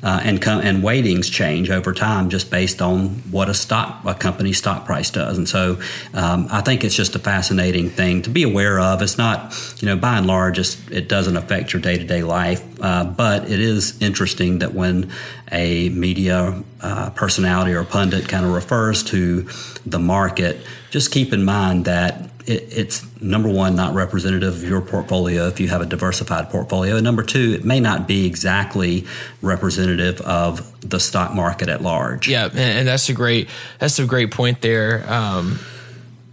uh, 0.00 0.20
and 0.22 0.40
com- 0.40 0.60
and 0.60 0.84
weightings 0.84 1.28
change 1.28 1.68
over 1.68 1.92
time 1.92 2.30
just 2.30 2.52
based 2.52 2.80
on 2.80 3.08
what 3.32 3.48
a 3.48 3.54
stock 3.54 4.04
a 4.04 4.14
company's 4.14 4.58
stock 4.58 4.86
price 4.86 5.10
does. 5.10 5.38
And 5.38 5.48
so 5.48 5.80
um, 6.14 6.46
I 6.52 6.60
think 6.60 6.84
it's 6.84 6.94
just 6.94 7.16
a 7.16 7.18
fascinating 7.18 7.90
thing 7.90 8.22
to 8.22 8.30
be 8.30 8.44
aware 8.44 8.78
of. 8.78 9.02
It's 9.02 9.18
not 9.18 9.52
you 9.82 9.86
know 9.86 9.96
by 9.96 10.18
and 10.18 10.26
large 10.26 10.60
it 10.60 11.08
doesn't 11.08 11.36
affect 11.36 11.72
your 11.72 11.82
day 11.82 11.98
to 11.98 12.04
day 12.04 12.22
life, 12.22 12.62
uh, 12.80 13.02
but 13.04 13.50
it 13.50 13.58
is 13.58 14.00
interesting 14.00 14.60
that 14.60 14.72
when 14.72 15.10
a 15.50 15.88
media 15.88 16.62
uh, 16.80 17.10
personality 17.10 17.72
or 17.72 17.82
pundit 17.84 18.28
kind 18.28 18.46
of 18.46 18.52
refers 18.52 19.02
to 19.02 19.48
the 19.84 19.98
market, 19.98 20.58
just 20.90 21.10
keep 21.10 21.32
in 21.32 21.44
mind 21.44 21.55
that 21.84 22.30
it, 22.46 22.68
it's 22.70 23.20
number 23.20 23.48
one, 23.48 23.76
not 23.76 23.94
representative 23.94 24.54
of 24.54 24.62
your 24.62 24.80
portfolio 24.80 25.48
if 25.48 25.60
you 25.60 25.68
have 25.68 25.80
a 25.80 25.86
diversified 25.86 26.50
portfolio. 26.50 26.96
And 26.96 27.04
number 27.04 27.22
two, 27.22 27.54
it 27.58 27.64
may 27.64 27.80
not 27.80 28.06
be 28.06 28.26
exactly 28.26 29.06
representative 29.42 30.20
of 30.20 30.88
the 30.88 31.00
stock 31.00 31.34
market 31.34 31.68
at 31.68 31.82
large. 31.82 32.28
Yeah, 32.28 32.48
and 32.52 32.86
that's 32.86 33.08
a 33.08 33.14
great 33.14 33.48
that's 33.78 33.98
a 33.98 34.06
great 34.06 34.30
point 34.30 34.60
there. 34.60 35.10
Um, 35.10 35.58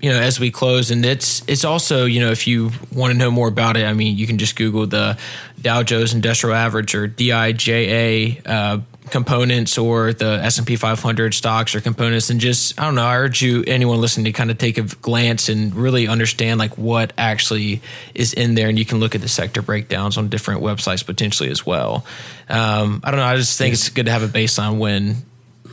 you 0.02 0.10
know, 0.10 0.20
as 0.20 0.40
we 0.40 0.52
close, 0.52 0.92
and 0.92 1.06
it's 1.06 1.48
it's 1.48 1.64
also 1.64 2.06
you 2.06 2.20
know 2.20 2.32
if 2.32 2.46
you 2.46 2.72
want 2.92 3.14
to 3.14 3.18
know 3.18 3.32
more 3.32 3.48
about 3.48 3.78
it, 3.78 3.86
I 3.86 3.94
mean, 3.94 4.18
you 4.18 4.28
can 4.28 4.38
just 4.38 4.56
Google 4.56 4.86
the 4.86 5.18
Dow 5.62 5.82
Jones 5.82 6.14
Industrial 6.14 6.56
Average 6.56 6.94
or 6.94 7.08
DIJA. 7.08 8.42
Uh, 8.46 8.80
components 9.10 9.78
or 9.78 10.14
the 10.14 10.40
S&P 10.44 10.76
500 10.76 11.34
stocks 11.34 11.76
or 11.76 11.82
components 11.82 12.30
and 12.30 12.40
just 12.40 12.80
I 12.80 12.86
don't 12.86 12.96
know 12.96 13.06
I 13.06 13.18
urge 13.18 13.42
you 13.42 13.64
anyone 13.68 14.00
listening 14.00 14.26
to 14.26 14.32
kind 14.32 14.50
of 14.50 14.58
take 14.58 14.78
a 14.78 14.84
glance 14.84 15.50
and 15.50 15.76
really 15.76 16.08
understand 16.08 16.60
like 16.60 16.78
what 16.78 17.14
actually 17.18 17.82
is 18.16 18.34
in 18.34 18.56
there. 18.56 18.70
And 18.70 18.80
you 18.80 18.86
can 18.86 19.00
look 19.00 19.16
at 19.16 19.22
the 19.22 19.28
sector 19.28 19.62
breakdowns 19.62 20.18
on 20.18 20.30
different 20.30 20.62
websites 20.62 21.06
potentially 21.06 21.50
as 21.50 21.66
well. 21.66 22.06
Um, 22.50 23.02
I 23.04 23.12
don't 23.12 23.20
know 23.20 23.26
I 23.26 23.36
just 23.36 23.58
think 23.58 23.74
it's 23.74 23.90
good 23.90 24.06
to 24.06 24.12
have 24.12 24.24
a 24.24 24.28
baseline 24.28 24.78
when 24.78 25.18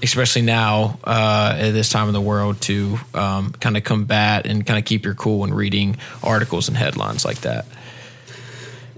especially 0.03 0.43
now 0.43 0.99
uh, 1.05 1.57
at 1.59 1.71
this 1.73 1.91
time 1.91 2.07
of 2.09 2.15
the 2.15 2.21
world 2.21 2.61
to 2.63 2.99
um, 3.15 3.53
kind 3.53 3.77
of 3.77 3.85
combat 3.85 4.47
and 4.47 4.67
kind 4.67 4.79
of 4.79 4.85
keep 4.85 5.05
your 5.05 5.15
cool 5.15 5.41
when 5.41 5.53
reading 5.53 5.97
articles 6.23 6.69
and 6.69 6.77
headlines 6.77 7.25
like 7.25 7.43
that 7.43 7.67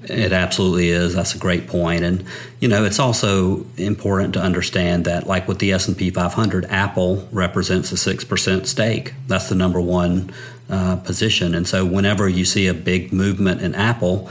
it 0.04 0.32
absolutely 0.32 0.90
is. 0.90 1.14
That's 1.14 1.34
a 1.34 1.38
great 1.38 1.68
point, 1.68 2.02
and 2.02 2.24
you 2.60 2.68
know 2.68 2.84
it's 2.84 2.98
also 2.98 3.64
important 3.76 4.34
to 4.34 4.40
understand 4.40 5.04
that, 5.04 5.26
like 5.26 5.46
with 5.46 5.58
the 5.58 5.72
S 5.72 5.88
and 5.88 5.96
P 5.96 6.10
500, 6.10 6.66
Apple 6.66 7.28
represents 7.30 7.92
a 7.92 7.96
six 7.96 8.24
percent 8.24 8.66
stake. 8.66 9.14
That's 9.28 9.48
the 9.48 9.54
number 9.54 9.80
one 9.80 10.32
uh, 10.68 10.96
position, 10.96 11.54
and 11.54 11.66
so 11.66 11.84
whenever 11.84 12.28
you 12.28 12.44
see 12.44 12.66
a 12.66 12.74
big 12.74 13.12
movement 13.12 13.60
in 13.60 13.74
Apple, 13.74 14.30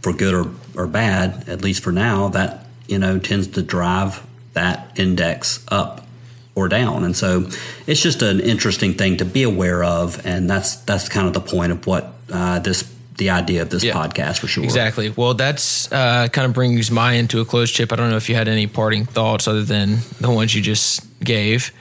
for 0.00 0.12
good 0.12 0.34
or, 0.34 0.50
or 0.76 0.86
bad, 0.86 1.48
at 1.48 1.62
least 1.62 1.82
for 1.82 1.92
now, 1.92 2.28
that 2.28 2.66
you 2.88 2.98
know 2.98 3.18
tends 3.18 3.46
to 3.48 3.62
drive 3.62 4.26
that 4.54 4.90
index 4.98 5.64
up 5.68 6.06
or 6.54 6.68
down, 6.68 7.04
and 7.04 7.16
so 7.16 7.48
it's 7.86 8.02
just 8.02 8.22
an 8.22 8.40
interesting 8.40 8.94
thing 8.94 9.16
to 9.18 9.24
be 9.24 9.44
aware 9.44 9.84
of, 9.84 10.24
and 10.26 10.50
that's 10.50 10.76
that's 10.76 11.08
kind 11.08 11.28
of 11.28 11.32
the 11.32 11.40
point 11.40 11.70
of 11.70 11.86
what 11.86 12.12
uh, 12.32 12.58
this 12.58 12.91
the 13.16 13.30
idea 13.30 13.62
of 13.62 13.70
this 13.70 13.84
yeah, 13.84 13.92
podcast 13.92 14.38
for 14.38 14.46
sure. 14.46 14.64
Exactly. 14.64 15.10
Well, 15.10 15.34
that's 15.34 15.90
uh, 15.92 16.28
kind 16.28 16.46
of 16.46 16.54
brings 16.54 16.90
my 16.90 17.12
into 17.12 17.40
a 17.40 17.44
close 17.44 17.70
chip. 17.70 17.92
I 17.92 17.96
don't 17.96 18.10
know 18.10 18.16
if 18.16 18.28
you 18.28 18.34
had 18.34 18.48
any 18.48 18.66
parting 18.66 19.04
thoughts 19.04 19.46
other 19.46 19.62
than 19.62 19.98
the 20.20 20.30
ones 20.30 20.54
you 20.54 20.62
just 20.62 21.06
gave. 21.20 21.72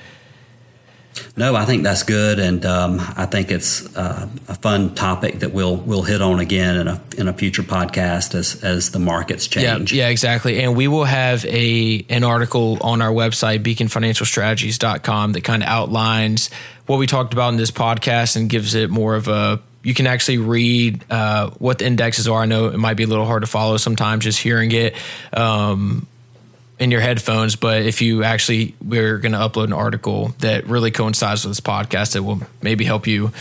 No, 1.35 1.55
I 1.55 1.65
think 1.65 1.83
that's 1.83 2.03
good, 2.03 2.39
and 2.39 2.65
um, 2.65 2.99
I 2.99 3.25
think 3.25 3.51
it's 3.51 3.95
uh, 3.97 4.29
a 4.47 4.55
fun 4.55 4.95
topic 4.95 5.39
that 5.39 5.51
we'll 5.51 5.75
we'll 5.75 6.03
hit 6.03 6.21
on 6.21 6.39
again 6.39 6.77
in 6.77 6.87
a 6.87 7.01
in 7.17 7.27
a 7.27 7.33
future 7.33 7.63
podcast 7.63 8.33
as 8.33 8.63
as 8.63 8.91
the 8.91 8.99
markets 8.99 9.47
change. 9.47 9.91
Yeah, 9.91 10.05
yeah, 10.05 10.09
exactly. 10.09 10.61
And 10.61 10.75
we 10.75 10.87
will 10.87 11.03
have 11.03 11.43
a 11.45 12.05
an 12.09 12.23
article 12.23 12.77
on 12.81 13.01
our 13.01 13.11
website 13.11 13.61
beaconfinancialstrategies.com 13.63 15.33
that 15.33 15.43
kind 15.43 15.63
of 15.63 15.69
outlines 15.69 16.49
what 16.85 16.97
we 16.97 17.07
talked 17.07 17.33
about 17.33 17.49
in 17.49 17.57
this 17.57 17.71
podcast 17.71 18.35
and 18.35 18.49
gives 18.49 18.73
it 18.73 18.89
more 18.89 19.15
of 19.15 19.27
a 19.27 19.61
you 19.83 19.93
can 19.93 20.07
actually 20.07 20.37
read 20.37 21.03
uh, 21.09 21.49
what 21.51 21.79
the 21.79 21.85
indexes 21.85 22.27
are. 22.27 22.41
I 22.41 22.45
know 22.45 22.67
it 22.67 22.77
might 22.77 22.95
be 22.95 23.03
a 23.03 23.07
little 23.07 23.25
hard 23.25 23.41
to 23.41 23.47
follow 23.47 23.77
sometimes 23.77 24.23
just 24.23 24.39
hearing 24.39 24.71
it. 24.71 24.95
Um, 25.33 26.07
in 26.81 26.89
your 26.89 26.99
headphones, 26.99 27.55
but 27.55 27.83
if 27.83 28.01
you 28.01 28.23
actually, 28.23 28.73
we're 28.83 29.19
going 29.19 29.33
to 29.33 29.37
upload 29.37 29.65
an 29.65 29.73
article 29.73 30.29
that 30.39 30.65
really 30.65 30.89
coincides 30.89 31.45
with 31.45 31.51
this 31.51 31.59
podcast 31.59 32.13
that 32.13 32.23
will 32.23 32.41
maybe 32.63 32.85
help 32.85 33.05
you 33.05 33.31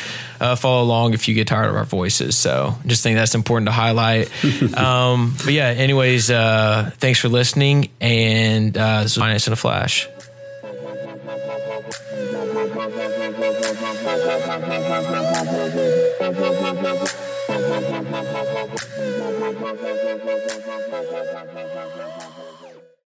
uh, 0.41 0.55
follow 0.57 0.83
along 0.83 1.15
if 1.15 1.27
you 1.27 1.35
get 1.35 1.49
tired 1.49 1.71
of 1.71 1.75
our 1.75 1.87
voices. 1.87 2.37
So 2.37 2.75
just 2.85 3.03
think 3.03 3.17
that's 3.17 3.35
important 3.35 3.69
to 3.69 3.73
highlight. 3.73 4.31
um, 4.77 5.35
but 5.43 5.55
yeah, 5.55 5.69
anyways, 5.69 6.31
uh, 6.31 6.91
thanks 6.99 7.19
for 7.19 7.31
listening. 7.31 7.89
And 7.99 8.77
uh, 8.77 9.05
this 9.05 9.17
was 9.17 9.23
Finance 9.23 9.47
in 9.47 9.55
a 9.55 9.57
Flash. 9.57 10.07